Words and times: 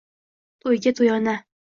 To‘yga 0.63 0.93
to‘yona 1.01 1.35